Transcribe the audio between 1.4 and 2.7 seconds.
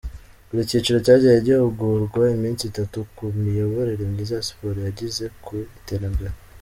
gihugurwa iminsi